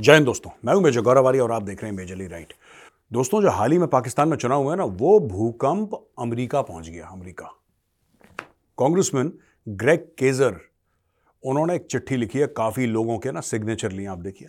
जय 0.00 0.12
हिंद 0.12 0.26
दोस्तों, 0.26 0.50
मैं 0.64 0.74
हूँ 0.74 0.82
मेजर 0.82 1.00
गौरवारी 1.00 1.38
और 1.38 1.52
आप 1.52 1.62
देख 1.62 1.82
रहे 1.82 1.90
हैं 1.90 1.96
मेजरली 1.96 2.26
राइट। 2.26 2.52
दोस्तों, 3.12 3.42
जो 3.42 3.50
हाल 3.50 3.72
ही 3.72 3.78
में 3.78 3.88
पाकिस्तान 3.88 4.28
में 4.28 4.36
चुनाव 4.36 4.62
हुआ 4.62 4.72
है 4.72 4.78
ना, 4.78 4.84
वो 4.84 5.20
भूकंप 5.20 6.06
अमेरिका 6.18 6.62
पहुँच 6.62 6.88
गया, 6.88 7.06
अमेरिका। 7.06 7.46
कांग्रेसमैन 8.78 9.32
ग्रेग 9.68 10.00
केजर, 10.00 10.56
उन्होंने 11.44 11.74
एक 11.74 11.86
चिट्ठी 11.90 12.16
लिखी 12.16 12.38
है, 12.38 12.46
काफ़ी 12.46 12.86
लोगों 12.86 13.18
के 13.18 13.32
ना 13.32 13.40
सिग्नेचर 13.40 13.92
लिए, 13.92 14.06
आप 14.06 14.18
देखिए। 14.18 14.48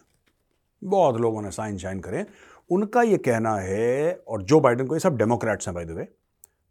बहुत 0.84 1.22
लोगों 1.22 1.42
ने 1.42 1.52
साइन 1.52 1.78
शाइन 1.78 2.00
करें। 2.00 2.26
उनका 2.70 3.02
ये 3.02 3.18
कहना 3.18 3.56
है, 3.56 4.14
और 4.28 4.44
जो 4.44 4.60
बाइडन 4.60 4.88
को, 4.88 4.96
ये 4.96 5.00
सब 5.00 5.18
डेमोक्रेट्स 5.18 5.68
हैं 5.68 5.76
बाय 5.76 5.86
द 5.86 6.08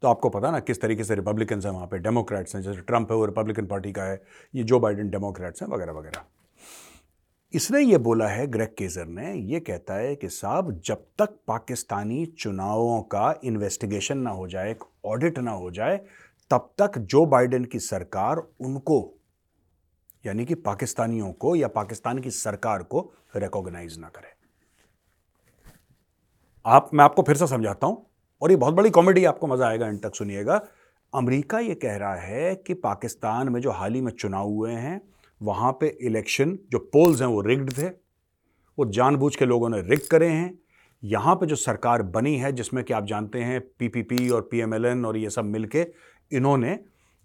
तो 0.02 0.08
आपको 0.08 0.28
पता 0.28 0.50
ना, 0.50 0.60
किस 0.60 0.80
तरीके 0.80 1.04
से 1.04 1.14
रिपब्लिकन्स 1.14 1.66
हैं 1.66 1.72
वहाँ 1.72 1.86
पे, 1.86 1.98
डेमोक्रेट्स 1.98 2.54
हैं, 2.54 2.62
जैसे 2.62 2.80
ट्रंप 2.80 3.12
है, 3.12 3.16
वो 3.16 3.24
रिपब्लिकन 3.24 3.66
पार्टी 3.66 3.92
का 3.92 4.02
है, 4.02 4.22
ये 4.54 4.64
जो 4.64 4.80
बाइडन 4.80 5.10
डेमोक्रेट्स 5.10 5.62
हैं, 5.62 5.68
वगैरह 5.68 5.92
वगैरह। 5.92 6.37
इसने 7.54 7.80
ये 7.80 7.98
बोला 7.98 8.26
है, 8.28 8.46
ग्रेग 8.46 8.68
केजर 8.68 9.06
ने, 9.06 9.32
ये 9.34 9.60
कहता 9.60 9.94
है 9.94 10.14
कि 10.16 10.28
साहब, 10.28 10.72
जब 10.84 11.04
तक 11.18 11.38
पाकिस्तानी 11.48 12.24
चुनावों 12.38 13.00
का 13.02 13.34
इन्वेस्टिगेशन 13.44 14.18
ना 14.18 14.30
हो 14.30 14.46
जाए, 14.48 14.70
एक 14.70 14.84
ऑडिट 15.06 15.38
ना 15.38 15.50
हो 15.50 15.70
जाए, 15.70 15.96
तब 16.50 16.70
तक 16.78 16.98
जो 16.98 17.24
बाइडेन 17.26 17.64
की 17.64 17.78
सरकार 17.78 18.42
उनको, 18.60 19.14
यानी 20.26 20.44
कि 20.44 20.54
पाकिस्तानियों 20.54 21.32
को 21.32 21.54
या 21.56 21.68
पाकिस्तान 21.68 22.18
की 22.18 22.30
सरकार 22.30 22.82
को 22.82 23.10
रिकॉग्नाइज 23.36 23.98
ना 23.98 24.08
करे। 24.08 24.36
आप, 26.64 26.90
मैं 26.94 27.04
आपको 27.04 27.22
फिर 27.22 27.36
से 27.36 27.46
समझाता 27.46 27.86
हूँ, 27.86 28.06
और 28.42 28.50
ये 28.50 28.56
बहुत 28.56 28.74
बड़ी 28.74 28.90
कॉमेडी 28.90 29.24
आपको 29.24 29.46
मज़ा 29.46 29.68
आएगा 29.68 29.88
इन 29.88 29.98
तक 29.98 30.14
सुनिएगा। 30.14 30.60
अमेरिका 31.12 31.58
ये 31.58 31.74
कह 31.74 31.96
रहा 31.96 32.14
है 32.14 32.54
कि 32.56 32.74
पाकिस्तान 32.74 33.48
में 33.48 33.60
जो 33.60 33.70
हाल 33.70 33.94
ही 33.94 34.00
में 34.00 34.12
चुनाव 34.12 34.48
हुए 34.48 34.72
हैं 34.72 35.00
वहाँ 35.40 35.72
पे 35.72 35.86
इलेक्शन 36.02 36.58
जो 36.70 36.78
पोल्स 36.92 37.20
हैं 37.20 37.28
वो 37.28 37.40
रिग्ड 37.40 37.72
थे 37.78 37.88
वो 38.78 38.84
जानबूझ 38.84 39.34
के 39.36 39.44
लोगों 39.44 39.68
ने 39.68 39.80
रिग 39.80 40.06
करे 40.10 40.28
हैं। 40.28 40.58
यहाँ 41.02 41.34
पे 41.34 41.46
जो 41.46 41.56
सरकार 41.56 42.02
बनी 42.04 42.36
है 42.36 42.52
जिसमें 42.52 42.82
कि 42.84 42.92
आप 42.92 43.06
जानते 43.06 43.42
हैं 43.42 43.60
पीपीपी 43.78 44.28
और 44.28 44.48
पीएमएलएन 44.50 45.04
और 45.04 45.16
ये 45.16 45.30
सब 45.30 45.44
मिलके 45.44 45.86
इन्होंने 46.30 46.78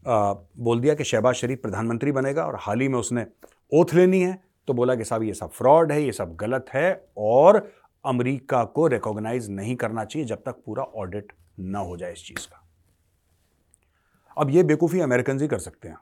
आ, 0.05 0.33
बोल 0.33 0.79
दिया 0.79 0.93
कि 0.93 1.03
शहबाज 1.03 1.35
शरीफ 1.35 1.59
प्रधानमंत्री 1.61 2.11
बनेगा 2.11 2.45
और 2.45 2.57
हाल 2.59 2.81
ही 2.81 2.87
में 2.87 2.97
उसने 2.99 3.25
ओथ 3.71 3.93
लेनी 3.93 4.21
है। 4.21 4.41
तो 4.67 4.73
बोला 4.73 4.95
कि 4.95 5.03
साहब 5.03 5.23
ये 5.23 5.33
सब 5.33 5.51
फ्रॉड 5.51 5.91
है 5.91 6.01
ये 6.03 6.11
सब 6.11 6.35
गलत 6.35 6.65
है 6.73 7.05
और 7.17 7.57
अमेरिका 8.05 8.63
को 8.65 8.87
रिकॉग्नाइज 8.87 9.49
नहीं 9.49 9.75
करना 9.75 10.05
चाहिए 10.05 10.27
जब 10.27 10.43
तक 10.45 10.61
पूरा 10.65 10.83
ऑडिट 10.83 11.31
ना 11.59 11.79
हो 11.79 11.97
जाए 11.97 12.13
इस 12.13 12.25
चीज़ 12.27 12.47
का। 12.47 12.63
अब 14.37 14.49
ये 14.49 14.63
बेकूफ़ी 14.63 14.99
अमेरिकन 14.99 15.39
ही 15.39 15.47
कर 15.47 15.59
सकते 15.59 15.87
हैं। 15.87 15.97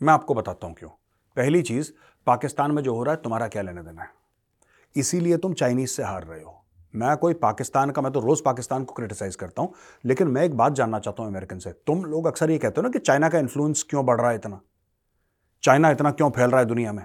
मैं 0.00 0.12
आपको 0.14 0.34
बताता 0.34 0.66
हूँ 0.66 0.74
क्यों। 0.74 0.90
पहली 1.38 1.62
चीज़, 1.62 1.90
पाकिस्तान 2.26 2.70
में 2.70 2.82
जो 2.82 2.94
हो 2.94 3.02
रहा 3.02 3.14
है, 3.14 3.20
तुम्हारा 3.22 3.48
क्या 3.48 3.62
लेने 3.62 3.82
देना 3.82 4.02
है? 4.02 4.08
इसीलिए 4.96 5.36
तुम 5.36 5.52
चाइनीज़ 5.52 5.90
से 5.90 6.02
हार 6.02 6.24
रहे 6.24 6.42
हो। 6.42 6.54
मैं 6.94 7.16
कोई 7.16 7.34
पाकिस्तान 7.34 7.90
का, 7.90 8.02
मैं 8.02 8.12
तो 8.12 8.20
रोज 8.20 8.40
पाकिस्तान 8.40 8.84
को 8.84 8.94
क्रिटिसाइज 8.94 9.36
करता 9.36 9.62
हूँ, 9.62 9.72
लेकिन 10.04 10.28
मैं 10.28 10.42
एक 10.42 10.56
बात 10.56 10.72
जानना 10.72 10.98
चाहता 10.98 11.22
हूँ 11.22 11.30
अमेरिकन 11.30 11.58
से। 11.58 11.72
तुम 11.86 12.04
लोग 12.04 12.26
अक्सर 12.26 12.50
ये 12.50 12.58
कहते 12.58 12.74
हो 12.76 12.82
ना 12.82 12.88
कि 12.88 12.98
चाइना 12.98 13.28
का 13.28 13.38
इन्फ्लुएंस 13.38 13.82
क्यों 13.90 14.04
बढ़ 14.06 14.20
रहा 14.20 14.30
है 14.30 14.36
इतना? 14.36 14.60
चाइना 15.62 15.90
इतना 15.90 16.10
क्यों 16.10 16.30
फैल 16.30 16.50
रहा 16.50 16.60
है 16.60 16.66
दुनिया 16.66 16.92
में? 16.92 17.04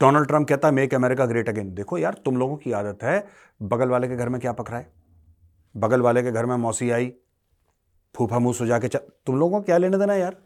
डोनाल्ड 0.00 0.28
ट्रंप 0.28 0.48
कहता 0.48 0.68
है 0.68 0.74
मेक 0.74 0.94
अमेरिका 0.94 1.26
ग्रेट 1.26 1.48
अगेन 1.48 1.74
देखो 1.74 1.98
यार, 1.98 2.14
तुम 2.14 2.36
लोगों 2.36 2.56
की 2.56 2.72
आदत 2.72 3.02
है, 3.02 3.26
बगल 3.62 3.88
वाले 3.88 4.08
के 4.08 4.16
घर 4.16 4.28
में 4.28 4.40
क्या 4.40 4.52
पक 4.52 4.70
रहा 4.70 4.78
है? 4.78 4.92
बगल 5.74 6.00
वाले 6.00 6.22
के 6.22 6.32
घर 6.32 6.46
में 6.46 6.56
मौसी 6.56 6.90
आई, 6.90 7.12
फूफा 8.14 8.38
मुँह 8.38 8.54
सुझा 8.54 8.78
के 8.78 8.88
तुम 8.88 9.38
लोगों 9.38 9.58
को 9.60 9.64
क्या 9.64 9.76
लेने 9.78 9.98
देना 9.98 10.14
यार? 10.14 10.36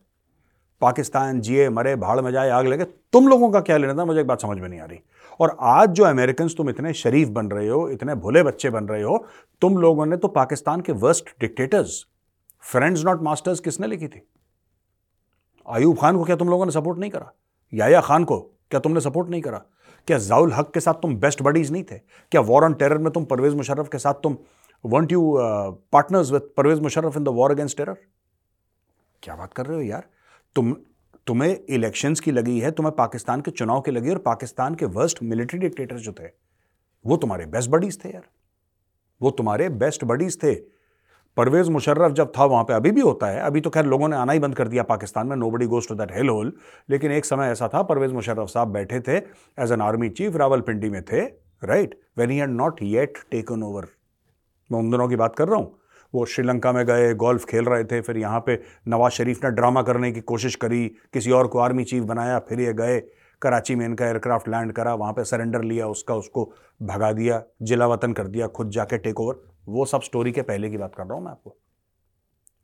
पाकिस्तान 0.81 1.41
जिए, 1.41 1.69
मरे, 1.69 1.95
भाड़ 1.97 2.21
में 2.21 2.31
जाए, 2.33 2.51
आग 2.51 2.67
लगे, 2.67 2.85
तुम 2.85 3.29
लोगों 3.29 3.51
का 3.51 3.61
क्या 3.61 3.77
लेना 3.77 3.95
था? 3.95 4.05
मुझे 4.05 4.21
एक 4.21 4.27
बात 4.27 4.43
समझ 4.43 4.59
में 4.59 4.69
नहीं 4.69 4.81
आ 4.81 4.85
रही। 4.85 5.01
और 5.41 5.57
आज 5.61 5.91
जो 5.91 6.05
अमेरिकन 6.05 6.49
तुम 6.49 6.71
इतने 6.71 6.93
शरीफ 6.95 7.29
बन 7.29 7.47
रहे 7.47 7.69
हो, 7.69 7.89
इतने 7.89 8.15
भोले 8.15 8.43
बच्चे 8.43 8.71
बन 8.71 8.85
रहे 8.85 9.03
हो, 9.03 9.25
तुम 9.63 9.77
लोगों 9.79 10.07
ने 10.07 10.17
तो 10.17 10.29
पाकिस्तान 10.29 10.81
के 10.81 10.93
worst 10.95 11.31
dictators 11.41 12.05
friends 12.63 13.05
not 13.05 13.23
masters 13.23 13.61
किसने 13.61 13.87
लिखी 13.87 14.09
थी? 14.09 14.23
आयूब 15.67 15.99
खान 15.99 16.17
को 16.17 16.25
क्या 16.25 16.37
तुम 16.37 16.49
लोगों 16.49 16.67
ने 16.67 16.73
सपोर्ट 16.73 16.99
नहीं 16.99 17.11
करा? 17.11 17.33
याया 17.73 18.01
खान 18.01 18.25
को 18.25 18.39
क्या 18.71 18.81
तुमने 18.81 19.01
सपोर्ट 19.01 19.29
नहीं 19.29 19.43
करा? 19.43 19.63
क्या 20.09 20.19
जाउल 20.19 20.53
हक 20.53 20.71
के 20.75 20.81
साथ 20.81 20.95
तुम 20.95 21.17
बेस्ट 21.17 21.43
बडीज 21.43 21.71
नहीं 21.73 21.83
थे? 21.83 21.99
क्या 22.33 22.41
वॉर 22.41 22.65
ऑन 22.65 22.75
टेरर 22.75 22.99
में 22.99 23.13
तुम 23.13 23.25
परवेज 23.25 23.55
मुशर्रफ 23.55 23.89
के 23.89 23.99
साथ 23.99 24.15
तुम 24.23 24.37
want 24.85 25.13
you 25.13 25.35
partners 25.93 26.31
with 26.33 26.51
Parvez 26.57 26.81
Musharraf 26.81 27.17
in 27.17 27.25
the 27.25 27.29
war 27.29 27.51
against 27.51 27.77
terror 27.77 27.97
क्या 29.23 29.37
बात 29.37 29.53
कर 29.53 29.67
रहे 29.67 29.77
हो 29.77 29.83
यार? 29.83 30.05
तुम, 30.57 30.73
तुम्हें 31.27 31.59
इलेक्शंस 31.69 32.21
की 32.21 32.31
लगी 32.31 32.59
है, 32.61 32.71
तुम्हें 32.71 32.95
पाकिस्तान 32.97 33.41
के 33.41 33.51
चुनाव 33.51 33.81
की 33.81 33.91
लगी 33.91 34.11
और 34.11 34.19
पाकिस्तान 34.19 34.75
के 34.75 34.87
वर्स्ट 34.89 35.23
मिलिट्री 35.23 35.59
डिक्टेटर 35.59 35.97
जो 35.99 36.13
थे, 36.13 36.27
वो 37.05 37.17
तुम्हारे 37.17 37.47
बेस्ट 37.47 37.71
बडीज 37.71 38.05
थे 38.05 38.09
यार। 38.09 38.29
वो 39.21 39.31
तुम्हारे 39.31 39.69
बेस्ट 39.71 40.05
बडीज 40.05 40.43
थे। 40.43 40.55
परवेज 41.37 41.69
मुशर्रफ 41.69 42.13
जब 42.13 42.33
था, 42.39 42.45
वहाँ 42.45 42.65
पे 42.65 42.75
अभी 42.75 42.91
भी 42.91 43.01
होता 43.01 43.27
है। 43.27 43.41
अभी 43.41 43.61
तो 43.61 43.71
खैर 43.71 43.87
लोगों 43.87 44.09
ने 44.09 44.17
आना 44.17 44.33
ही 44.33 44.39
बंद 44.39 44.55
कर 44.55 44.69
दिया 44.69 44.83
पाकिस्तान 44.85 45.27
में 45.27 45.37
nobody 45.51 45.67
goes 45.67 45.89
to 45.89 45.95
that 45.95 46.13
hell 46.13 46.29
hole 46.29 46.53
लेकिन 46.91 47.13
एक 47.13 47.25
समय 47.25 47.47
ऐसा 47.47 47.69
था, 47.69 47.83
परवेज 47.83 48.13
मुशर्रफ 48.13 48.49
साहब 48.49 48.69
बैठे 48.69 49.01
थे 49.01 49.17
as 49.59 49.73
an 49.73 49.81
army 49.81 50.09
chief 50.11 50.37
Rawalpindi 50.37 50.91
में 50.91 51.03
थे 51.03 51.21
right 51.63 51.99
when 52.19 52.31
he 52.31 52.39
had 52.39 52.51
not 52.51 52.83
yet 52.83 53.19
taken 53.31 53.63
over 53.63 53.87
मैं 54.71 54.79
उन 54.79 54.91
दिनों 54.91 55.09
की 55.09 55.17
बात 55.17 55.37
कर 55.37 55.49
रहा 55.49 55.59
हूँ। 55.59 55.80
वो 56.15 56.25
श्रीलंका 56.25 56.73
में 56.73 56.87
गए, 56.87 57.15
गोल्फ 57.15 57.45
खेल 57.45 57.65
रहे 57.65 57.85
थे, 57.85 58.01
फिर 58.01 58.17
यहाँ 58.17 58.41
पे 58.41 58.63
नवाज़ 58.89 59.13
शरीफ 59.13 59.45
ने 59.45 59.51
ड्रामा 59.51 59.83
करने 59.83 60.13
की 60.13 60.21
कोशिश 60.21 60.55
करी, 60.55 60.89
किसी 61.13 61.31
और 61.31 61.47
को 61.47 61.59
आर्मी 61.59 61.85
चीफ 61.85 62.05
बनाया, 62.05 62.39
फिर 62.39 62.61
ये 62.61 62.73
गए, 62.73 63.01
कराची 63.43 63.75
में 63.75 63.87
इनका 63.87 64.07
एयरक्राफ्ट 64.07 64.49
लैंड 64.49 64.73
करा, 64.73 64.95
वहाँ 64.95 65.13
पे 65.13 65.25
सरेंडर 65.25 65.63
लिया, 65.63 65.87
उसका 65.87 66.15
उसको 66.15 66.53
भगा 66.83 67.13
दिया, 67.13 67.43
जिला 67.63 67.87
वतन 67.87 68.13
कर 68.13 68.27
दिया, 68.27 68.47
खुद 68.47 68.71
जाके 68.71 68.99
टेक 68.99 69.21
ओवर 69.21 69.43
वो 69.69 69.85
सब 69.85 70.01
स्टोरी 70.01 70.33
के 70.33 70.43
पहले 70.43 70.71
की 70.71 70.77
बात 70.77 70.95
कर 70.95 71.05
रहा 71.05 71.15
हूँ 71.15 71.25
मैं 71.25 71.31
आपको। 71.31 71.57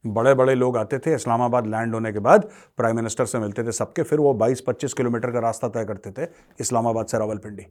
बड़े 0.06 0.34
बड़े 0.34 0.54
लोग 0.54 0.76
आते 0.76 0.98
थे, 0.98 1.14
इस्लामाबाद 1.14 1.66
लैंड 1.66 1.94
होने 1.94 2.12
के 2.12 2.18
बाद 2.18 2.48
प्राइम 2.76 2.96
मिनिस्टर 2.96 3.26
से 3.26 3.38
मिलते 3.38 3.64
थे 3.64 3.72
सबके, 3.72 4.02
फिर 4.02 4.18
वो 4.18 4.34
22-25 4.34 4.94
किलोमीटर 4.94 5.30
का 5.30 5.38
रास्ता 5.38 5.68
तय 5.68 5.84
करते 5.84 6.10
थे, 6.10 6.28
इस्लामाबाद 6.60 7.06
से 7.06 7.18
रावलपिंडी। 7.18 7.66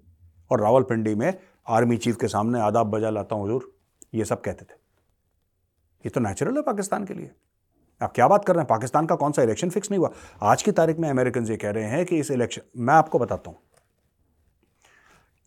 और 0.52 0.62
रावलपिंडी 0.62 1.16
में 1.16 1.34
आर्मी 1.68 1.98
चीफ 1.98 2.18
के 2.18 2.28
सामने 2.28 2.60
आदाब 2.60 2.88
बजा 2.88 3.10
लाता 3.10 3.36
हूँ, 3.36 3.46
हजूर, 3.46 3.76
ये 4.16 4.26
सब 4.26 4.42
कहते 4.42 4.66
थे। 4.66 4.85
ये 6.06 6.10
तो 6.10 6.20
नेचुरल 6.20 6.56
है 6.56 6.62
पाकिस्तान 6.62 7.06
के 7.06 7.14
लिए। 7.14 7.32
आप 8.02 8.12
क्या 8.16 8.28
बात 8.28 8.46
कर 8.46 8.54
रहे 8.54 8.62
हैं? 8.62 8.68
पाकिस्तान 8.68 9.06
का 9.06 9.16
कौन 9.16 9.32
सा 9.32 9.44
इलेक्शन 9.44 9.70
फिक्स 9.70 9.92
नहीं 9.92 10.00
हुआ? 10.00 10.12
आज 10.42 10.64
की 10.64 10.72
तारीख 10.72 10.98
में 10.98 11.10
अमेरिकन 11.10 11.46
ये 11.46 11.58
कह 11.58 11.70
रहे 11.70 11.84
हैं 11.84 12.06
कि 12.06 12.20
इस 12.20 12.32
इलेक्शन 12.32 12.62
मैं 12.78 12.94
आपको 12.94 13.20
बताता 13.20 13.50
हूँ। 13.50 13.58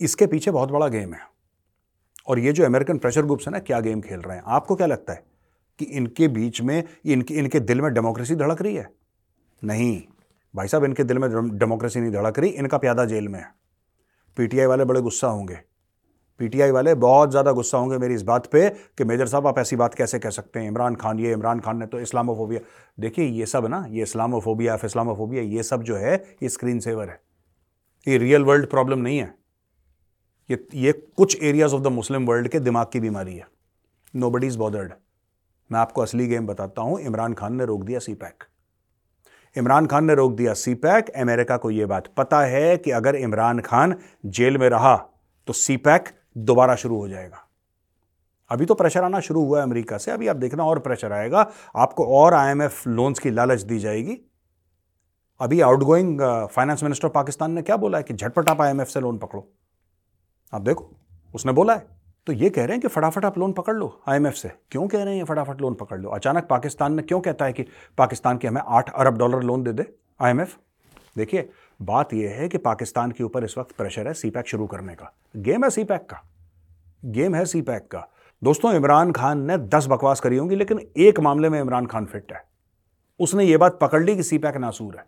इसके 0.01 0.27
पीछे 0.27 0.51
बहुत 0.51 0.71
बड़ा 0.71 0.89
गेम 0.89 1.15
है। 1.15 1.21
और 2.29 2.39
ये 2.39 2.53
जो 2.53 2.65
अमेरिकन 2.65 2.99
प्रेशर 2.99 3.23
ग्रुप्स 3.23 3.49
है 3.49 3.53
ना, 3.53 3.59
क्या 3.59 3.81
गेम 3.81 4.01
खेल 4.01 4.21
रहे 4.21 4.37
हैं? 4.37 4.45
आपको 4.47 4.77
क्या 4.77 4.87
लगता 4.87 5.13
है 5.13 5.25
कि 5.79 5.85
इनके 5.85 6.29
बीच 6.29 6.61
में, 6.61 6.85
इनके 7.05 7.35
इनके 7.35 7.61
दिल 7.61 7.81
में 7.81 7.95
डेमोक्रेसी 7.95 8.35
धड़क 8.35 8.63
रही 8.63 8.77
है? 8.77 8.91
नहीं। 9.65 10.03
भाई 10.57 10.69
साहब, 10.69 10.85
इनके 10.85 11.05
दिल 11.05 11.19
में 11.19 11.59
डेमोक्रेसी 11.59 12.01
नहीं 12.01 12.13
धड़क 12.13 12.39
रही। 12.39 12.51
इनका 12.51 12.79
प्यादा 12.79 13.05
जेल 13.05 13.29
में 13.29 13.41
है। 13.41 13.55
पीटीआई 14.37 14.67
वाले 14.67 14.85
बड़े 14.85 15.01
गुस्सा 15.01 15.27
होंगे। 15.27 15.68
पीटीआई 16.41 16.71
वाले 16.71 16.95
बहुत 16.97 17.31
ज़्यादा 17.31 17.53
गुस्सा 17.53 17.79
होंगे 17.79 17.99
मेरी 17.99 18.15
इस 18.15 18.23
बात 18.23 18.47
पे 18.47 18.69
कि 18.69 19.05
मेजर 19.05 19.27
साहब, 19.27 19.47
आप 19.47 19.59
ऐसी 19.59 19.77
बात 19.77 19.95
कैसे 19.95 20.19
कह 20.19 20.31
सकते 20.31 20.61
हैं? 20.61 20.69
इमरान 20.69 20.95
खान 20.95 21.21
ये, 21.21 21.33
इमरान 21.33 21.61
खान 21.61 21.77
ने 21.77 21.87
तो 21.87 22.01
इस्लामोफोबिया। 22.01 22.61
देखिए, 22.99 23.25
ये 23.25 23.47
सब 23.47 23.67
ना, 23.67 23.85
ये 23.91 24.03
इस्लामोफोबिया 24.03 24.79
इस्लामोफोबिया, 24.85 25.43
ये 25.45 25.63
सब 25.63 25.83
जो 25.83 25.97
है, 25.97 26.15
ये 26.43 26.49
स्क्रीन 26.49 26.79
सेवर 26.81 27.09
है। 27.09 27.21
ये 28.07 28.19
रियल 28.19 28.45
वर्ल्ड 28.45 28.67
प्रॉब्लम 28.71 28.99
नहीं 28.99 29.19
है। 29.19 29.35
ये 30.51 30.67
ये 30.77 30.93
कुछ 30.93 31.43
areas 31.43 31.75
of 31.75 31.83
the 31.83 31.87
Muslim 31.93 32.27
world 32.27 32.49
के 32.49 32.61
दिमाग 32.61 32.87
की 32.93 33.01
बीमारी 33.01 33.37
है। 33.37 33.47
नो 34.15 34.31
बडी 34.31 34.47
इज़ 34.47 34.59
बॉदर्ड 34.59 34.93
मैं 35.71 35.81
आपको 35.81 36.03
असली 36.03 36.27
गेम 36.27 36.47
बताता 36.47 36.83
हूँ, 36.83 37.01
इमरान 37.01 37.35
खान 37.35 37.55
ने 37.55 37.65
रोक 37.65 37.83
दिया 37.83 37.99
सी 37.99 38.15
पैक 38.15 38.45
इमरान 39.57 39.87
खान 39.87 40.05
ने 40.05 40.15
रोक 40.15 40.33
दिया 40.33 40.53
सी 40.55 40.75
पैक 40.77 41.09
अमेरिका 41.11 41.57
को 41.57 41.71
यह 41.71 41.87
बात 41.87 42.07
पता 42.17 42.41
है 42.43 42.77
कि 42.77 42.91
अगर 42.91 43.17
इमरान 43.17 43.61
खान 43.61 43.95
जेल 44.27 44.59
में 44.59 44.69
रहा 44.69 44.97
तो 45.49 45.53
सी 45.53 45.77
पैक 45.77 46.09
दोबारा 46.39 46.75
शुरू 46.75 46.97
हो 46.97 47.09
जाएगा। 47.09 47.45
अभी 48.51 48.67
तो 48.67 48.75
प्रेशर 48.75 49.05
आना 49.05 49.21
शुरू 49.21 49.45
हुआ 49.45 49.59
है 49.59 49.63
अमेरिका 49.63 49.99
से, 49.99 50.11
अभी 50.11 50.29
आप 50.29 50.37
देखना 50.37 50.65
और 50.65 50.79
प्रेशर 50.79 51.13
आएगा। 51.13 51.51
आपको 51.77 52.07
और 52.17 52.35
आईएमएफ 52.35 52.87
लोन्स 52.87 53.19
की 53.19 53.31
लालच 53.31 53.63
दी 53.63 53.79
जाएगी। 53.79 54.19
अभी 55.41 55.61
आउटगोइंग 55.61 56.21
फाइनेंस 56.47 56.83
मिनिस्टर 56.83 57.09
पाकिस्तान 57.09 57.53
ने 57.53 57.63
क्या 57.63 57.77
बोला 57.77 57.99
है 57.99 58.05
कि 58.05 58.15
झटपट 58.15 58.49
आप 58.49 58.61
आईएमएफ 58.61 58.89
से 58.89 59.01
लोन 59.01 59.19
पकड़ो। 59.19 59.47
आप 60.53 60.63
देखो, 60.63 60.91
उसने 61.35 61.53
बोला 61.53 61.75
है। 61.75 61.87
तो 62.27 62.33
ये 62.33 62.51
कह 62.51 62.65
रहे 62.65 62.73
हैं 62.73 62.81
कि 62.81 62.89
फटाफट 62.89 63.25
आप 63.25 63.39
लोन 63.39 63.53
पकड़ 63.53 63.75
लो 63.75 64.01
आईएमएफ 64.09 64.35
से। 64.35 64.49
क्यों 64.71 64.87
कह 64.89 65.03
रहे 65.05 65.17
हैं 65.17 65.25
फटाफट 65.25 65.61
लोन 65.61 65.75
पकड़ 65.75 65.99
लो? 66.01 66.11
अचानक 66.11 66.47
पाकिस्तान 66.47 66.95
ने 66.95 67.03
क्यों 67.03 67.21
कहता 67.21 67.45
है 67.45 67.53
कि 67.53 67.65
पाकिस्तान 67.99 68.39
के 68.39 68.49
हमें 68.49 68.61
आठ 68.67 68.91
अरब 68.91 69.19
डॉलर 69.19 69.43
लोन 69.43 69.63
दे 69.63 69.73
दे 69.73 69.87
आईएमएफ 70.21 70.57
देखिए 71.17 71.49
बात 71.81 72.13
यह 72.15 72.31
है 72.31 72.49
कि 72.49 72.59
पाकिस्तान 72.59 73.11
के 73.11 73.25
ऊपर 73.25 73.45
इस 73.45 73.57
वक्त 73.59 73.77
प्रेशर 73.77 74.09
है 74.09 74.15
सी 74.15 74.33
शुरू 74.47 74.67
करने 74.67 74.95
का। 74.95 75.13
गेम 75.37 75.65
है 75.65 75.71
सी 75.71 75.85
का। 75.85 76.23
गेम 77.05 77.35
है 77.35 77.45
सी 77.45 77.63
का। 77.69 78.09
दोस्तों, 78.43 78.73
इमरान 78.73 79.13
खान 79.13 79.41
ने 79.41 79.57
दस 79.59 79.87
बकवास 79.87 80.21
करी 80.21 80.37
होंगी, 80.37 80.57
लेकिन 80.57 80.81
एक 80.97 81.21
मामले 81.21 81.49
में 81.49 81.61
इमरान 81.61 81.87
खान 81.87 82.05
फिट 82.05 82.33
है। 82.33 82.43
उसने 83.21 83.45
ये 83.45 83.57
बात 83.57 83.79
पकड़ 83.81 84.03
ली 84.05 84.17
कि 84.17 84.23
सी 84.23 84.39
पैक 84.39 84.57
नासूर 84.57 84.97
है। 84.97 85.05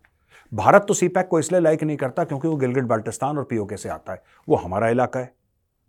भारत 0.52 0.84
तो 0.88 0.94
सीपैक 0.94 1.28
को 1.28 1.38
इसलिए 1.38 1.60
लाइक 1.60 1.82
नहीं 1.82 1.96
करता 1.96 2.24
क्योंकि 2.24 2.48
वो 2.48 2.56
गिलगिट 2.56 2.84
बाल्टिस्तान 2.84 3.38
और 3.38 3.44
पीओके 3.44 3.76
से 3.76 3.88
आता 3.88 4.12
है। 4.12 4.22
वो 4.48 4.56
हमारा 4.56 4.88
इलाका 4.88 5.20
है, 5.20 5.32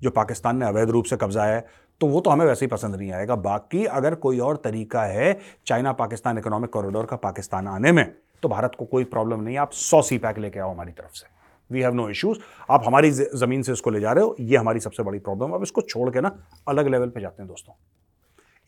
जो 0.02 0.10
पाकिस्तान 0.10 0.58
ने 0.58 0.66
अवैध 0.66 0.90
रूप 0.90 1.06
से 1.06 1.18
कब्जा 1.18 1.44
है 1.44 1.66
तो 2.02 2.08
वो 2.08 2.20
तो 2.22 2.30
हमें 2.30 2.46
वैसे 2.46 2.66
ही 2.66 2.70
पसंद 2.70 2.96
नहीं 2.96 3.12
आएगा। 3.12 3.36
बाकी 3.38 3.86
अगर 3.88 4.16
कोई 4.16 4.40
और 4.40 4.58
तरीका 4.58 5.04
है 5.04 5.38
चाइना 5.66 5.92
पाकिस्तान 5.94 6.38
इकोनॉमिक 6.38 6.70
कॉरिडोर 6.70 7.06
का 7.06 7.16
पाकिस्तान 7.16 7.68
आने 7.68 7.92
में 7.92 8.06
तो 8.44 8.50
भारत 8.50 8.76
को 8.80 8.86
कोई 8.86 9.04
प्रॉब्लम 9.06 9.42
नहीं। 9.42 9.58
आप 9.58 9.72
सौ 9.72 10.02
सी 10.02 10.18
पैक 10.18 10.38
लेके 10.40 10.60
आओ 10.60 10.72
हमारी 10.72 10.92
तरफ़ 10.92 11.14
से। 11.14 11.28
वी 11.70 11.82
हैव 11.82 11.94
नो 11.94 12.10
इश्यूज़ 12.10 12.40
आप 12.70 12.84
हमारी 12.86 13.12
ज़मीन 13.12 13.62
से 13.64 13.72
इसको 13.74 13.90
ले 13.90 14.00
जा 14.00 14.12
रहे 14.12 14.24
हो। 14.24 14.36
ये 14.40 14.58
हमारी 14.58 14.80
सबसे 14.80 15.04
बड़ी 15.04 15.20
प्रॉब्लम 15.20 15.52
अब 15.52 15.64
इसको 15.64 15.82
छोड़ 15.82 16.10
के 16.10 16.22
ना 16.22 16.36
अलग 16.68 16.88
लेवल 16.88 17.10
पे 17.10 17.22
जाते 17.22 17.42
हैं 17.44 17.48
दोस्तों। 17.48 17.74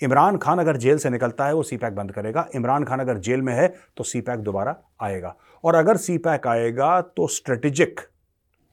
इमरान 0.01 0.37
खान 0.37 0.59
अगर 0.59 0.77
जेल 0.77 0.97
से 0.97 1.09
निकलता 1.09 1.45
है, 1.45 1.53
वो 1.53 1.63
सी 1.63 1.77
पैक 1.77 1.95
बंद 1.95 2.11
करेगा। 2.11 2.47
इमरान 2.55 2.83
खान 2.83 2.99
अगर 2.99 3.17
जेल 3.17 3.41
में 3.41 3.53
है 3.53 3.67
तो 3.97 4.03
सी 4.03 4.21
पैक 4.21 4.39
दोबारा 4.39 4.75
आएगा। 5.01 5.35
और 5.63 5.75
अगर 5.75 5.97
सी 5.97 6.17
पैक 6.17 6.47
आएगा 6.47 6.99
तो 7.01 7.27
स्ट्रेटेजिक 7.29 7.99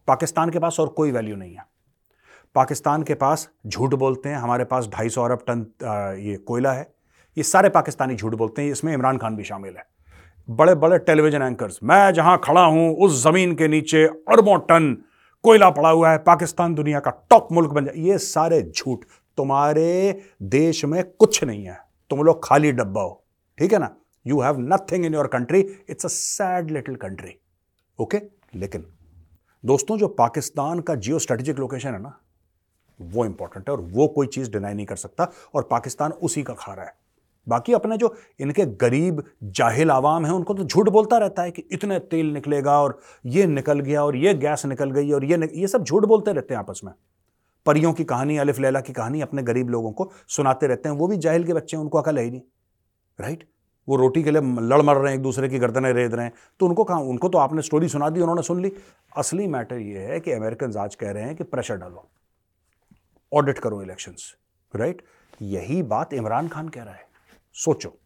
पाकिस्तान 0.08 0.50
के 0.50 0.58
पास 0.58 0.80
और 0.80 0.88
कोई 0.88 1.10
वैल्यू 1.12 1.36
नहीं 1.36 1.54
है। 1.54 1.64
पाकिस्तान 2.54 3.02
के 3.02 3.14
पास 3.14 3.48
झूठ 3.66 3.94
बोलते 3.94 4.28
हैं। 4.28 4.36
हमारे 4.36 4.64
पास 4.64 4.88
ढाई 4.88 5.08
सौ 5.08 5.24
अरब 5.24 5.44
टन 5.48 5.66
ये 6.20 6.36
कोयला 6.38 6.72
है। 6.72 6.90
ये 7.36 7.42
सारे 7.42 7.68
पाकिस्तानी 7.68 8.16
झूठ 8.16 8.34
बोलते 8.34 8.62
हैं। 8.62 8.70
इसमें 8.70 8.92
इमरान 8.94 9.18
खान 9.18 9.36
भी 9.36 9.44
शामिल 9.44 9.76
है। 9.76 9.84
बड़े 10.50 10.74
बड़े 10.74 10.98
टेलीविज़न 10.98 11.42
एंकर्स 11.42 11.78
मैं 11.82 12.12
जहाँ 12.14 12.40
खड़ा 12.44 12.64
हूँ, 12.64 12.96
उस 12.96 13.22
ज़मीन 13.22 13.54
के 13.54 13.68
नीचे 13.68 14.04
अरबों 14.04 14.58
टन 14.68 14.96
कोयला 15.44 15.68
पड़ा 15.70 15.90
हुआ 15.90 16.10
है। 16.10 16.18
पाकिस्तान 16.18 16.74
दुनिया 16.74 17.00
का 17.00 17.10
टॉप 17.30 17.48
मुल्क 17.52 17.70
बन 17.70 17.84
जाए 17.84 18.02
ये 18.04 18.16
सारे 18.18 18.60
झूठ। 18.62 19.04
तुम्हारे 19.38 20.20
देश 20.42 20.84
में 20.84 21.02
कुछ 21.10 21.42
नहीं 21.44 21.64
है। 21.64 21.78
तुम 22.10 22.22
लोग 22.22 22.40
खाली 22.44 22.72
डब्बा 22.72 23.02
हो। 23.02 23.24
ठीक 23.58 23.72
है 23.72 23.78
ना? 23.78 23.94
You 24.26 24.40
have 24.40 24.56
nothing 24.62 25.04
in 25.04 25.14
your 25.14 25.26
country 25.26 25.60
it's 25.90 26.04
a 26.04 26.08
sad 26.08 26.70
little 26.70 26.96
country 26.96 27.34
okay 27.98 28.20
लेकिन 28.54 28.86
दोस्तों, 29.64 29.98
जो 29.98 30.08
पाकिस्तान 30.08 30.80
का 30.80 30.94
जियो 30.96 31.18
स्ट्रेटेजिक 31.18 31.58
लोकेशन 31.58 31.92
है 31.92 32.02
ना, 32.02 32.16
वो 33.00 33.24
इंपॉर्टेंट 33.24 33.68
है 33.68 33.74
और 33.76 33.80
वो 33.82 34.06
कोई 34.08 34.26
चीज़ 34.26 34.50
डिनाई 34.50 34.74
नहीं 34.74 34.86
कर 34.86 34.96
सकता 34.96 35.30
और 35.54 35.68
पाकिस्तान 35.70 36.12
उसी 36.12 36.42
का 36.42 36.54
खा 36.54 36.74
रहा 36.74 36.84
है। 36.84 36.98
बाकी 37.46 37.72
अपने 37.72 37.96
जो 37.96 38.14
इनके 38.40 38.64
गरीब, 38.76 39.22
जाहिल 39.42 39.90
आवाम 39.90 40.26
है, 40.26 40.32
उनको 40.32 40.54
तो 40.54 40.64
झूठ 40.64 40.88
बोलता 40.88 41.18
रहता 41.18 41.42
है 41.42 41.50
कि 41.50 41.62
इतने 41.72 41.98
तेल 42.00 42.32
निकलेगा 42.32 42.80
और 42.80 42.98
ये 43.26 43.46
निकल 43.48 43.80
गया 43.80 44.04
और 44.04 44.16
ये 44.16 44.34
गैस 44.36 44.66
निकल 44.66 44.90
गई 44.90 45.12
और 45.12 45.24
ये 45.24 45.50
ये 45.54 45.66
सब 45.68 45.84
झूठ 45.84 46.04
बोलते 46.04 46.32
रहते 46.32 46.54
हैं 46.54 46.58
आपस 46.58 46.80
में। 46.84 46.92
परियों 47.66 47.92
की 47.92 48.04
कहानी, 48.04 48.36
अलिफ 48.38 48.58
लैला 48.58 48.80
की 48.80 48.92
कहानी 48.92 49.20
अपने 49.20 49.42
गरीब 49.42 49.70
लोगों 49.70 49.92
को 49.92 50.10
सुनाते 50.28 50.66
रहते 50.66 50.88
हैं, 50.88 50.96
वो 50.96 51.08
भी 51.08 51.16
जाहिल 51.18 51.44
के 51.44 51.54
बच्चे 51.54 51.76
हैं, 51.76 51.82
उनको 51.82 51.98
अकल 51.98 52.18
है 52.18 52.24
ही 52.24 52.30
नहीं 52.30 52.40
राइट 53.18 53.48
वो 53.88 53.96
रोटी 53.96 54.22
के 54.22 54.30
लिए 54.30 54.42
लड़ 54.62 54.80
मर 54.82 54.96
रहे 54.96 55.08
हैं, 55.08 55.18
एक 55.18 55.22
दूसरे 55.22 55.48
की 55.48 55.58
गर्दनें 55.58 55.92
रेद 55.92 56.14
रहे 56.14 56.24
हैं 56.24 56.32
तो 56.60 56.66
उनको 56.66 56.84
कहा, 56.84 56.98
उनको 56.98 57.28
तो 57.28 57.38
आपने 57.38 57.62
स्टोरी 57.62 57.88
सुना 57.88 58.08
दी, 58.10 58.20
उन्होंने 58.20 58.42
सुन 58.42 58.62
ली। 58.62 58.72
असली 59.16 59.46
मैटर 59.48 59.78
ये 59.78 59.98
है 60.00 60.20
कि 60.20 60.32
अमेरिकन 60.32 60.76
आज 60.78 60.94
कह 60.94 61.10
रहे 61.10 61.22
हैं 61.22 61.36
कि 61.36 61.44
प्रेशर 61.44 61.76
डालो, 61.76 62.08
ऑडिट 63.32 63.58
करो 63.58 63.82
इलेक्शंस 63.82 64.34
राइट 64.74 65.02
यही 65.42 65.82
बात 65.84 66.12
इमरान 66.14 66.48
खान 66.48 66.68
कह 66.68 66.82
रहा 66.82 66.94
है। 66.94 67.08
सोचो। 67.52 67.98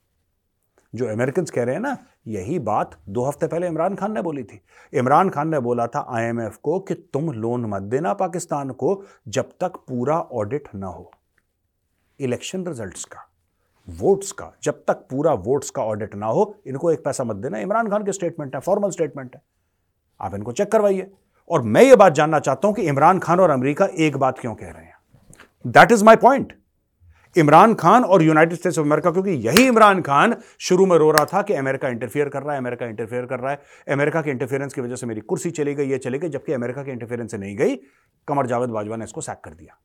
जो 0.94 1.06
अमेरिकन 1.06 1.44
कह 1.44 1.64
रहे 1.64 1.74
हैं 1.74 1.82
ना, 1.82 1.96
यही 2.26 2.58
बात 2.58 2.98
दो 3.08 3.24
हफ़्ते 3.24 3.46
पहले 3.46 3.66
इमरान 3.66 3.94
खान 3.94 4.12
ने 4.12 4.22
बोली 4.22 4.42
थी। 4.42 4.60
इमरान 4.92 5.30
खान 5.30 5.48
ने 5.48 5.60
बोला 5.60 5.86
था 5.86 6.06
आईएमएफ 6.08 6.56
को 6.56 6.80
कि 6.80 6.94
तुम 6.94 7.32
लोन 7.32 7.64
मत 7.66 7.82
देना 7.82 8.14
पाकिस्तान 8.14 8.70
को 8.70 9.04
जब 9.28 9.50
तक 9.60 9.72
पूरा 9.88 10.20
ऑडिट 10.20 10.68
ना 10.74 10.86
हो। 10.86 11.10
इलेक्शन 12.20 12.66
रिजल्ट्स 12.66 13.04
का 13.04 13.30
वोट्स 13.88 14.32
का, 14.32 14.52
जब 14.62 14.74
तक 14.74 14.94
पूरा 14.94 15.32
वोट्स 15.32 15.70
का 15.70 15.82
ऑडिट 15.82 16.14
ना 16.14 16.26
हो, 16.26 16.56
इनको 16.66 16.90
एक 16.90 17.04
पैसा 17.04 17.24
मत 17.24 17.36
देना। 17.36 17.58
इमरान 17.58 17.90
खान 17.90 18.04
के 18.04 18.12
स्टेटमेंट 18.12 18.54
है 18.54 18.60
फॉर्मल 18.60 18.90
स्टेटमेंट 18.90 19.34
है। 19.34 19.42
आप 20.20 20.34
इनको 20.34 20.52
चेक 20.52 20.72
करवाइए। 20.72 21.12
और 21.50 21.62
मैं 21.62 21.82
ये 21.82 21.96
बात 21.96 22.12
जानना 22.12 22.38
चाहता 22.38 22.68
हूँ 22.68 22.74
कि 22.74 22.82
इमरान 22.82 23.18
खान 23.18 23.40
और 23.40 23.50
अमेरिका 23.50 23.86
एक 23.86 24.16
बात 24.16 24.38
क्यों 24.38 24.54
कह 24.54 24.70
रहे 24.70 24.84
हैं? 24.84 24.96
That 25.66 25.92
is 25.92 26.04
my 26.04 26.16
point 26.16 26.52
Imran 27.36 27.74
Khan 27.74 28.04
और 28.04 28.22
यूनाइटेड 28.22 28.58
स्टेट्स 28.58 28.78
ऑफ़ 28.78 28.86
अमेरिका 28.86 29.10
क्योंकि 29.10 29.30
यही 29.30 29.66
इमरान 29.66 30.00
खान 30.02 30.36
शुरू 30.60 30.86
में 30.86 30.96
रो 30.98 31.10
रहा 31.10 31.24
था 31.24 31.42
कि 31.42 31.54
अमेरिका 31.54 31.88
इंटरफियर 31.88 32.28
कर 32.28 32.42
रहा 32.42 32.52
है 32.52 32.58
अमेरिका 32.58 32.86
इंटरफियर 32.86 33.26
कर 33.26 33.40
रहा 33.40 33.52
है। 33.52 33.62
अमेरिका 33.88 34.22
के 34.22 34.30
इंटरफेरेंस 34.30 34.74
की 34.74 34.80
वजह 34.80 34.96
से 34.96 35.06
मेरी 35.06 35.20
कुर्सी 35.20 35.50
चली 35.50 35.74
गई, 35.74 35.88
ये 35.88 35.98
चली 35.98 36.18
गई, 36.18 36.28
जबकि 36.28 36.52
अमेरिका 36.52 36.82
के 36.82 36.90
इंटरफेरेंस 36.90 37.30
से 37.30 37.38
नहीं 37.38 37.56
गई। 37.56 37.76
कमर 38.28 38.46
जावेद 38.46 38.70
बाजवा 38.70 38.96
ने 38.96 39.04
इसको 39.04 39.20
सैक 39.20 39.40
कर 39.44 39.50
दिया। 39.50 39.78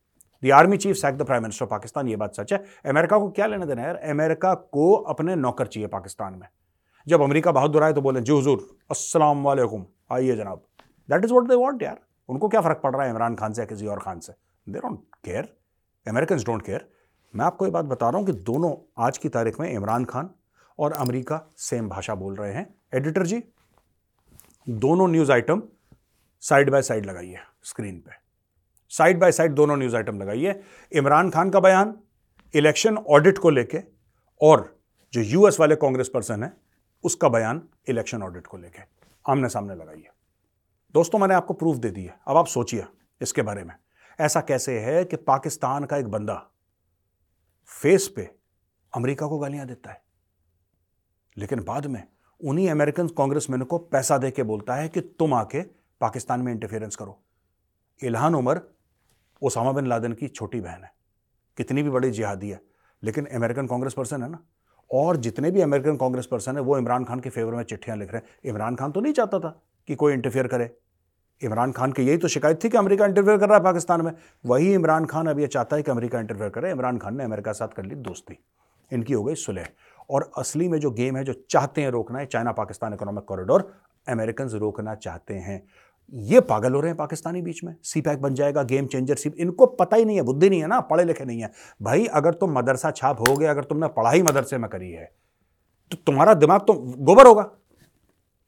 The 0.44 0.50
army 0.50 0.76
chief 0.76 0.96
sack 0.96 1.16
the 1.16 1.22
prime 1.22 1.42
minister 1.42 1.64
of 1.64 1.70
Pakistan 1.70 2.08
ये 2.08 2.16
बात 2.16 2.34
सच 2.34 2.52
है। 2.52 2.64
अमेरिका 2.86 3.18
को 3.18 3.30
क्या 3.30 3.46
लेना 3.46 3.64
देना 3.64 3.82
यार? 3.82 3.96
अमेरिका 3.96 4.54
को 4.54 4.92
अपने 4.92 5.36
नौकर 5.36 5.66
चाहिए 5.66 5.88
पाकिस्तान 5.88 6.34
में। 6.34 6.48
जब 7.08 7.22
अमेरिका 7.22 7.52
बहादुर 7.52 7.82
आए 7.82 7.92
तो 7.92 8.00
बोले, 8.00 8.20
जी 8.20 8.38
हजूर, 8.38 8.66
अस्सलाम 8.90 9.42
वालेकुम, 9.42 9.84
आइए 10.12 10.36
जनाब। 10.36 10.62
That 11.08 11.24
is 11.24 11.32
what 11.32 11.48
they 11.48 11.54
want 11.54 11.82
यार। 11.82 11.98
उनको 12.28 12.48
क्या 12.48 12.60
फ़र्क 12.60 12.80
पड़ 12.84 12.94
रहा 12.94 13.04
है 13.04 13.10
इमरान 13.10 13.34
खान 13.34 13.52
से 13.52 13.62
या 13.62 13.66
किसी 13.66 13.86
और 13.86 13.98
खान 13.98 14.20
से? 14.20 14.32
They 14.68 14.78
don't 14.78 14.98
care 15.24 15.48
American 16.06 16.36
don't 16.36 16.62
care 16.62 16.88
मैं 17.34 17.44
आपको 17.46 17.64
ये 17.64 17.70
बात 17.70 17.84
बता 17.84 18.08
रहा 18.08 18.18
हूँ 18.18 18.26
कि 18.26 18.32
दोनों 18.32 18.74
आज 18.98 19.18
की 19.18 19.28
तारीख 19.28 19.58
में 19.60 19.70
इमरान 19.72 20.04
खान 20.04 20.30
और 20.78 20.92
अमेरिका 20.92 21.40
सेम 21.58 21.88
भाषा 21.88 22.14
बोल 22.14 22.34
रहे 22.36 22.52
हैं। 22.52 22.74
एडिटर 22.94 23.26
जी, 23.26 23.42
दोनों 24.68 25.08
news 25.08 25.32
item 25.32 25.62
side 26.42 26.70
by 26.70 26.82
side 26.82 27.06
लगाइए 27.06 27.38
स्क्रीन 27.64 27.98
पे। 27.98 28.12
साइड 28.90 29.18
बाय 29.20 29.32
साइड 29.32 29.52
दोनों 29.52 29.76
न्यूज़ 29.76 29.96
आइटम 29.96 30.18
लगाइए 30.18 30.60
इमरान 30.92 31.30
खान 31.30 31.50
का 31.50 31.60
बयान 31.60 31.94
इलेक्शन 32.54 32.96
ऑडिट 32.98 33.38
को 33.38 33.50
लेके 33.50 33.82
और 34.40 34.78
जो 35.12 35.20
यूएस 35.20 35.60
वाले 35.60 35.76
कांग्रेस 35.76 36.10
पर्सन 36.14 36.42
है, 36.42 36.52
उसका 37.04 37.28
बयान 37.28 37.62
इलेक्शन 37.88 38.22
ऑडिट 38.22 38.46
को 38.46 38.56
लेके। 38.56 38.82
आमने 39.24 39.48
सामने 39.48 39.74
लगाइए 39.74 40.08
दोस्तों, 40.94 41.18
मैंने 41.18 41.34
आपको 41.34 41.54
प्रूफ 41.54 41.76
दे 41.76 41.90
दी 41.90 42.04
है। 42.04 42.18
अब 42.28 42.36
आप 42.36 42.46
सोचिए 42.46 42.84
इसके 43.20 43.42
बारे 43.42 43.64
में। 43.64 43.74
ऐसा 44.18 44.40
कैसे 44.40 44.78
है 44.80 45.04
कि 45.04 45.16
पाकिस्तान 45.16 45.84
का 45.84 45.96
एक 45.96 46.08
बंदा 46.08 46.46
फेस 47.70 48.08
पे 48.08 48.30
अमेरिका 48.96 49.26
को 49.26 49.38
गालियाँ 49.38 49.66
देता 49.66 49.90
है। 49.90 50.02
लेकिन 51.36 51.64
बाद 51.64 51.86
में 51.86 52.08
उन्हीं 52.44 52.70
अमेरिकन 52.70 53.08
कांग्रेसमैन 53.08 53.62
को 53.62 53.78
पैसा 53.78 54.18
दे 54.18 54.30
के 54.30 54.42
बोलता 54.42 54.74
है 54.74 54.88
कि 54.88 55.00
तुम 55.00 55.34
आके 55.34 55.62
पाकिस्तान 56.00 56.40
में 56.40 56.52
इंटरफेरेंस 56.52 56.96
करो। 56.96 57.22
Ilhan 58.04 58.34
Omar 58.34 58.60
Osama 59.42 59.72
bin 59.72 59.86
Laden 59.86 60.12
की 60.12 60.28
छोटी 60.28 60.60
बहन 60.60 60.84
है। 60.84 60.94
कितनी 61.56 61.82
भी 61.82 61.90
बड़ी 61.90 62.10
जिहादी 62.10 62.50
है, 62.50 62.60
लेकिन 63.02 63.26
अमेरिकन 63.26 63.66
कांग्रेस 63.66 63.94
पर्सन 63.94 64.22
है 64.22 64.28
ना। 64.28 64.38
और 64.92 65.16
जितने 65.16 65.50
भी 65.50 65.60
अमेरिकन 65.60 65.96
कांग्रेस 65.96 66.26
पर्सन 66.26 66.56
है, 66.56 66.62
वो 66.62 66.78
इमरान 66.78 67.04
खान 67.04 67.20
के 67.20 67.30
फेवर 67.30 67.54
में 67.54 67.64
चिट्ठियाँ 67.64 67.96
लिख 67.96 68.12
रहे 68.12 68.18
हैं। 68.18 68.28
इमरान 68.44 68.76
खान 68.76 68.92
तो 68.92 69.00
नहीं 69.00 69.12
चाहता 69.12 69.38
था 69.38 69.62
कि 69.86 69.94
कोई 69.94 70.12
इंटरफेयर 70.12 70.46
करे। 70.46 70.76
इमरान 71.42 71.72
खान 71.72 71.92
की 71.92 72.02
यही 72.02 72.18
तो 72.18 72.28
शिकायत 72.28 72.62
थी 72.64 72.68
कि 72.68 72.76
अमेरिका 72.76 73.06
इंटरफेयर 73.06 73.38
कर 73.38 73.48
रहा 73.48 73.58
है 73.58 73.64
पाकिस्तान 73.64 74.04
में। 74.04 74.12
वही 74.44 74.72
इमरान 74.74 75.04
खान 75.04 75.26
अब 75.26 75.38
ये 75.40 75.46
चाहता 75.46 75.76
है 75.76 75.82
कि 75.82 75.90
अमेरिका 75.90 76.20
इंटरफेयर 76.20 76.50
करे। 76.50 76.70
इमरान 76.70 76.98
खान 76.98 77.16
ने 77.16 77.24
अमेरिका 77.24 77.50
के 77.50 77.58
साथ 77.58 77.68
कर 77.68 77.84
ली 77.84 77.94
दोस्ती। 77.96 78.38
इनकी 78.90 79.12
हो 79.12 79.22
गई 79.24 79.34
सुलह। 79.36 79.66
और 80.10 80.30
असली 80.38 80.68
में 80.68 80.78
जो 80.80 80.90
गेम 80.90 81.16
है, 81.16 81.24
जो 81.24 81.32
चाहते 81.50 81.82
हैं 81.82 81.90
रोकना 81.90 82.18
है 82.18 82.26
China 82.26 82.52
Pakistan 82.52 82.94
economic 82.94 83.24
corridor 83.24 83.70
American 84.06 84.48
रोकना 84.50 84.94
चाहते 84.96 85.34
हैं। 85.36 85.62
ये 86.12 86.40
पागल 86.42 86.74
हो 86.74 86.80
रहे 86.80 86.90
हैं 86.90 86.96
पाकिस्तानी 86.96 87.42
बीच 87.42 87.62
में। 87.64 87.74
सी 87.82 88.00
पैक 88.00 88.20
बन 88.22 88.34
जाएगा 88.34 88.62
गेम 88.64 88.86
चेंजर 88.86 89.14
सी 89.14 89.30
इनको 89.38 89.66
पता 89.66 89.96
ही 89.96 90.04
नहीं 90.04 90.16
है, 90.16 90.22
बुद्धि 90.22 90.48
नहीं 90.50 90.60
है 90.60 90.66
ना, 90.66 90.80
पढ़े 90.82 91.04
लिखे 91.04 91.24
नहीं 91.24 91.40
है। 91.40 91.50
भाई, 91.80 92.06
अगर 92.06 92.34
तुम 92.34 92.58
मदरसा 92.58 92.90
छाप 92.90 93.20
हो 93.20 93.36
गए, 93.36 93.46
अगर 93.46 93.64
तुमने 93.64 93.88
पढ़ाई 93.90 94.22
मदरसे 94.22 94.58
में 94.58 94.68
करी 94.70 94.90
है 94.90 95.10
तो 95.90 95.96
तुम्हारा 96.06 96.34
दिमाग 96.34 96.60
तो 96.60 96.74
गोबर 96.98 97.26
होगा। 97.26 97.42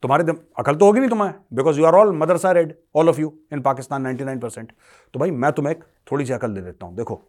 तुम्हारे 0.03 0.33
अकल 0.59 0.75
तो 0.75 0.85
होगी 0.85 0.99
नहीं 0.99 1.09
तुम्हें 1.09 1.33
because 1.53 1.79
you 1.79 1.85
are 1.85 1.95
all 1.95 2.11
Madrasa 2.17 2.51
red 2.51 2.73
all 2.95 3.09
of 3.09 3.19
you 3.21 3.33
in 3.53 3.61
Pakistan 3.61 4.07
99 4.07 4.41
percent 4.41 4.71
तो 5.13 5.19
भाई, 5.19 5.31
मैं 5.31 5.51
तुम्हें 5.51 5.75
एक 5.75 5.83
थोड़ी 6.11 6.25
सी 6.25 6.33
अकल 6.33 6.53
दे 6.55 6.61
देता 6.61 6.85
हूँ। 6.85 6.95
देखो 6.95 7.21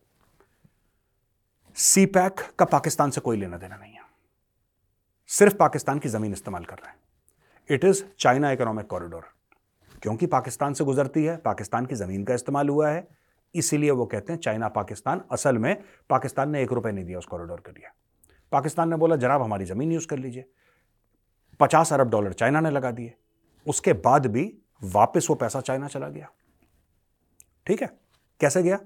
सी 1.76 2.06
पैक 2.06 2.40
का 2.58 2.64
पाकिस्तान 2.64 3.10
से 3.10 3.20
कोई 3.20 3.36
लेना 3.36 3.56
देना 3.56 3.76
नहीं 3.76 3.92
है। 3.92 4.00
सिर्फ़ 5.30 5.54
पाकिस्तान 5.56 5.98
की 5.98 6.08
ज़मीन 6.08 6.32
इस्तेमाल 6.32 6.64
कर 6.64 6.76
रहे 6.76 6.90
हैं। 6.90 6.96
It 7.70 7.84
is 7.84 8.02
China 8.18 8.50
economic 8.50 8.86
corridor 8.86 9.24
क्योंकि 10.02 10.26
पाकिस्तान 10.26 10.74
से 10.74 10.84
गुजरती 10.84 11.24
है, 11.24 11.36
पाकिस्तान 11.36 11.86
की 11.86 11.94
ज़मीन 11.94 12.24
का 12.24 12.34
इस्तेमाल 12.34 12.68
हुआ 12.68 12.88
है, 12.88 13.06
इसीलिए 13.54 13.90
वो 13.90 14.06
कहते 14.06 14.32
हैं 14.32 14.40
चाइना 14.40 14.68
पाकिस्तान, 14.68 15.22
असल 15.32 15.58
में 15.58 15.82
पाकिस्तान 16.10 16.50
ने 16.50 16.62
एक 16.62 16.72
रुपए 16.72 16.92
नहीं 16.92 17.04
दिया 17.04 17.18
उस 17.18 17.26
कॉरिडोर 17.26 17.62
के 17.66 17.72
लिए। 17.72 17.88
पाकिस्तान 18.52 18.88
ने 18.88 18.96
बोला, 18.96 19.16
जनाब, 19.16 19.42
हमारी 19.42 19.64
ज़मीन 19.64 19.92
यूज़ 19.92 20.06
कर 20.08 20.18
लीजिए। 20.18 20.44
पचास 21.60 21.92
अरब 21.92 22.10
डॉलर 22.10 22.32
चाइना 22.32 22.60
ने 22.60 22.70
लगा 22.70 22.90
दिए। 22.90 23.14
उसके 23.66 23.92
बाद 23.92 24.26
भी 24.26 24.58
वापस 24.84 25.26
वो 25.30 25.36
पैसा 25.36 25.60
चाइना 25.60 25.88
चला 25.88 26.08
गया। 26.08 26.30
ठीक 27.66 27.82
है? 27.82 27.98
कैसे 28.40 28.62
गया? 28.62 28.78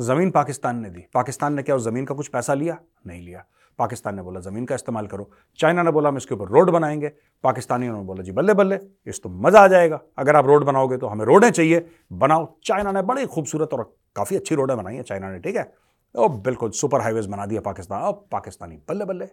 ज़मीन 0.00 0.30
पाकिस्तान 0.30 0.78
ने 0.78 0.90
दी। 0.90 1.04
पाकिस्तान 1.14 1.54
ने 1.54 1.62
क्या 1.62 1.76
उस 1.76 1.82
ज़मीन 1.82 2.04
का 2.04 2.14
कुछ 2.14 2.28
पैसा 2.28 2.54
लिया? 2.54 2.78
नहीं 3.06 3.22
लिया। 3.22 3.44
पाकिस्तान 3.78 4.14
ने 4.14 4.22
बोला, 4.22 4.40
ज़मीन 4.40 4.64
का 4.64 4.74
इस्तेमाल 4.74 5.06
करो। 5.06 5.30
चाइना 5.58 5.82
ने 5.82 5.90
बोला, 5.90 6.08
हम 6.08 6.16
इसके 6.16 6.34
ऊपर 6.34 6.44
रोड 6.44 6.70
बनाएँगे। 6.70 7.12
पाकिस्तानियों 7.42 7.98
ने 7.98 8.04
बोला, 8.04 8.22
जी, 8.22 8.32
बल्ले 8.32 8.54
बल्ले, 8.54 8.78
इस 9.06 9.22
तो 9.22 9.28
मज़ा 9.28 9.60
आ 9.60 9.68
जाएगा। 9.68 10.00
अगर 10.18 10.36
आप 10.36 10.46
रोड 10.46 10.64
बनाओगे 10.64 10.96
तो 10.96 11.06
हमें 11.06 11.24
रोडें 11.24 11.50
चाहिए। 11.50 11.90
बनाओ। 12.12 12.56
चाइना 12.64 12.92
ने 12.92 13.02
बड़ी 13.02 13.26
खूबसूरत 13.26 13.72
और 13.72 13.96
काफ़ी 14.16 14.36
अच्छी 14.36 14.54
रोडें 14.54 14.76
बनाई 14.76 14.94
हैं 14.94 15.02
चाइना 15.02 15.30
ने, 15.32 15.38
ठीक 15.38 15.56
है? 15.56 15.74
ओ, 16.14 16.28
बिल्कुल, 16.28 16.70
सुपर 16.70 17.00
हाईवेज 17.00 17.26
बना 17.26 17.46
दिया 17.46 17.60
पाकिस्तान। 17.60 18.02
अब 18.02 18.26
पाकिस्तानी 18.32 18.76
बल्ले 18.76 19.04
बल्ले, 19.04 19.28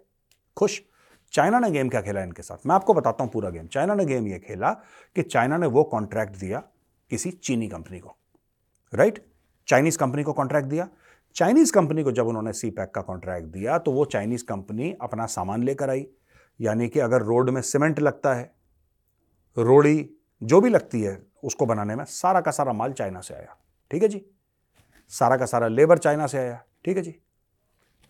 खुश। 0.57 0.81
चाइना 1.33 1.59
ने 1.59 1.69
गेम 1.71 1.89
क्या 1.89 2.01
खेला 2.01 2.21
इनके 2.21 2.41
साथ? 2.41 2.57
मैं 2.65 2.75
आपको 2.75 2.93
बताता 2.93 3.23
हूँ 3.23 3.31
पूरा 3.31 3.50
गेम। 3.50 3.67
चाइना 3.67 3.93
ने 3.95 4.05
गेम 4.05 4.27
ये 4.27 4.39
खेला 4.39 4.71
कि 5.15 5.21
चाइना 5.23 5.57
ने 5.57 5.67
वो 5.67 5.83
कॉन्ट्रैक्ट 5.83 6.35
दिया 6.35 6.63
किसी 7.11 7.31
चीनी 7.31 7.67
कंपनी 7.67 8.00
को 8.00 8.15
राइट 8.93 9.23
चाइनीज़ 9.67 9.97
कंपनी 9.97 10.23
को 10.23 10.33
कॉन्ट्रैक्ट 10.33 10.67
दिया। 10.67 10.88
चाइनीज़ 11.35 11.73
कंपनी 11.73 12.03
को 12.03 12.11
जब 12.11 12.27
उन्होंने 12.27 12.53
सी 12.53 12.69
पैक 12.69 12.91
का 12.91 13.01
कॉन्ट्रैक्ट 13.01 13.47
दिया 13.47 13.77
तो 13.77 13.91
वो 13.91 14.05
चाइनीज़ 14.05 14.43
कंपनी 14.45 14.93
अपना 15.01 15.25
सामान 15.25 15.63
लेकर 15.63 15.89
आई। 15.89 16.05
यानी 16.59 16.88
कि 16.89 17.00
अगर 17.00 17.21
रोड 17.21 17.50
में 17.50 17.61
सीमेंट 17.61 18.00
लगता 18.00 18.33
है, 18.33 18.51
रोड़ी 19.57 20.09
जो 20.41 20.61
भी 20.61 20.69
लगती 20.69 21.01
है, 21.01 21.21
उसको 21.43 21.65
बनाने 21.65 21.95
में 21.95 22.05
सारा 22.05 22.41
का 22.41 22.51
सारा 22.51 22.73
माल 22.73 22.93
चाइना 22.93 23.21
से 23.21 23.33
आया। 23.33 23.57
ठीक 23.91 24.03
है 24.03 24.09
जी? 24.09 24.25
सारा 25.11 25.38
का 25.38 25.45
सारा 25.45 25.67
लेबर 25.67 25.97
चाइना 25.97 26.27
से 26.27 26.38
आया। 26.38 26.63
ठीक 26.85 26.97
है 26.97 27.03
जी? 27.03 27.15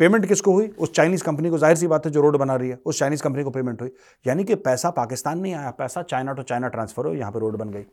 पेमेंट 0.01 0.25
किसको 0.25 0.51
हुई? 0.53 0.67
उस 0.69 0.91
चाइनीज़ 0.93 1.23
कंपनी 1.23 1.49
को। 1.49 1.57
ज़ाहिर 1.57 1.77
सी 1.77 1.87
बात 1.87 2.05
है, 2.05 2.11
जो 2.11 2.21
रोड 2.21 2.37
बना 2.37 2.55
रही 2.55 2.69
है, 2.69 2.79
उस 2.85 2.99
चाइनीज़ 2.99 3.23
कंपनी 3.23 3.43
को 3.43 3.49
पेमेंट 3.51 3.81
हुई। 3.81 3.91
यानी 4.25 4.43
कि 4.43 4.55
पैसा 4.57 4.89
पाकिस्तान 4.91 5.39
नहीं 5.39 5.53
आया। 5.53 5.71
पैसा 5.71 6.01
चाइना 6.03 6.33
टू 6.33 6.43
चाइना 6.43 6.67
ट्रांसफ़र 6.67 7.05
हो 7.05 7.13
यहाँ 7.13 7.31
पे 7.31 7.39
रोड 7.39 7.57
बन 7.57 7.69
गई। 7.69 7.85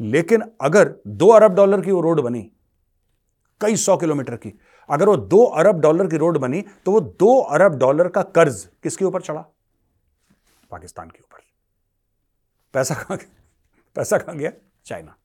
लेकिन 0.00 0.42
अगर 0.60 0.94
दो 1.06 1.28
अरब 1.28 1.54
डॉलर 1.54 1.80
की 1.80 1.90
वो 1.90 2.00
रोड 2.00 2.20
बनी, 2.20 2.42
कई 3.60 3.76
सौ 3.78 3.96
किलोमीटर 3.96 4.36
की, 4.36 4.52
अगर 4.88 5.08
वो 5.08 5.16
दो 5.16 5.44
अरब 5.44 5.80
डॉलर 5.80 6.06
की 6.06 6.16
रोड 6.16 6.38
बनी 6.38 6.64
तो 6.84 6.92
वो 6.92 7.00
दो 7.00 7.36
अरब 7.40 7.78
डॉलर 7.78 8.08
का 8.08 8.22
कर्ज 8.22 8.64
किसके 8.82 9.04
ऊपर 9.04 9.22
चढ़ा? 9.22 9.44
पाकिस्तान 10.70 11.08
के 11.08 11.18
ऊपर। 11.20 11.42
पैसा 12.74 12.94
कहाँ 12.94 13.18
गया? 13.18 13.28
पैसा 13.96 14.18
कहाँ 14.18 14.36
गया? 14.38 14.52
चाइना। 14.86 15.16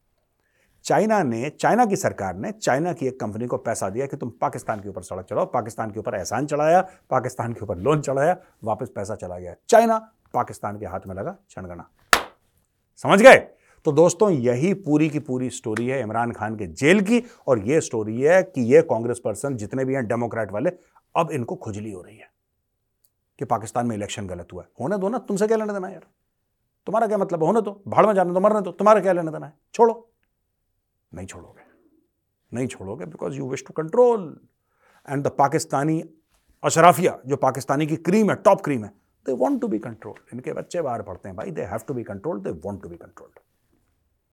चाइना 0.86 1.24
ने, 1.24 1.50
चाइना 1.50 1.86
की 1.86 1.96
सरकार 1.96 2.36
ने, 2.36 2.52
चाइना 2.52 2.94
की 2.94 3.08
एक 3.08 3.20
कंपनी 3.20 3.48
को 3.48 3.58
पैसा 3.58 3.90
दिया 3.90 4.06
कि 4.06 4.18
तुम 4.18 4.30
पाकिस्तान 4.42 4.80
के 4.80 4.90
ऊपर 4.90 5.02
सड़क 5.02 5.26
चलाओ, 5.26 5.46
पाकिस्तान 5.46 5.92
के 5.92 6.00
ऊपर 6.00 6.16
एहसान 6.16 6.46
चढ़ाया 6.46 6.82
पाकिस्तान 7.10 7.54
के 7.54 7.62
ऊपर 7.62 7.78
लोन 7.78 8.02
चढ़ाया, 8.02 8.38
वापस 8.64 8.90
पैसा 8.96 9.16
चला 9.16 9.40
गया। 9.40 9.56
चाइना 9.70 9.98
पाकिस्तान 10.34 10.80
के 10.80 10.86
हाथ 10.86 11.00
में 11.08 11.16
लगा 11.16 11.36
छणगना 11.50 11.90
समझ 12.98 13.22
गए? 13.22 13.38
तो 13.86 13.92
दोस्तों, 13.92 14.32
यही 14.32 14.74
पूरी 14.74 15.10
की 15.10 15.20
पूरी 15.20 15.50
स्टोरी 15.50 15.88
है 15.88 16.02
इमरान 16.02 16.32
खान 16.32 16.56
के 16.56 16.68
जेल 16.68 17.02
की, 17.02 17.24
और 17.48 17.60
यह 17.60 17.80
स्टोरी 17.80 18.22
है 18.22 18.44
कि 18.44 18.62
ये 18.62 18.82
कांग्रेस 18.82 19.22
पर्सन 19.26 19.56
जितने 19.56 19.86
भी 19.86 19.94
हैं 19.94 20.08
डेमोक्रेट 20.08 20.52
वाले, 20.52 20.70
अब 21.16 21.32
इनको 21.32 21.56
खुजली 21.56 21.92
हो 21.92 22.02
रही 22.02 22.18
है 22.18 22.32
कि 23.40 23.46
पाकिस्तान 23.46 23.88
में 23.88 23.96
इलेक्शन 23.96 24.28
गलत 24.28 24.48
हुआ 24.54 24.64
है। 24.64 24.70
होने 24.82 24.98
दो 24.98 25.10
ना, 25.10 25.18
तुमसे 25.18 25.48
क्या 25.48 25.58
लेने 25.58 25.74
देना 25.74 25.90
यार? 25.90 26.06
तुम्हारा 26.86 27.08
क्या 27.08 27.18
मतलब 27.18 27.44
होने 27.44 27.62
दो। 27.62 27.84
भाड़ 27.88 28.06
में 28.06 28.14
जाने 28.14 28.34
दो, 28.34 28.40
मरने 28.40 28.62
दो। 28.62 28.72
तुम्हारा 28.72 29.00
क्या 29.00 29.14
लेने 29.14 29.32
देना 29.32 29.46
है? 29.46 29.54
छोड़ो। 29.74 30.11
नहीं 31.12 31.27
छोड़ोगे। 31.27 31.70
नहीं 32.51 32.68
छोड़ोगे 32.68 33.06
because 33.06 33.36
you 33.36 33.50
wish 33.50 33.63
to 33.68 33.74
control 33.74 34.39
and 35.08 35.24
the 35.24 35.27
Pakistani 35.38 36.01
अशराफिया, 36.63 37.18
जो 37.25 37.36
पाकिस्तानी 37.38 37.88
की 37.88 37.96
क्रीम 37.98 38.30
है 38.30 38.36
टॉप 38.38 38.62
क्रीम 38.62 38.84
है 38.86 38.89
they 39.25 39.34
want 39.36 39.62
to 39.62 39.68
be 39.68 39.80
control 39.80 40.20
इनके 40.34 40.53
बच्चे 40.53 40.82
बाहर 40.82 41.01
पढ़ते 41.01 41.30
हैं, 41.30 41.36
भाई 41.38 41.51
they 41.51 41.62
have 41.63 41.80
to 41.88 41.94
be 41.94 42.03
control 42.03 42.39
they 42.39 42.50
want 42.65 42.84
to 42.84 42.89
be 42.89 42.96
controlled 42.98 43.39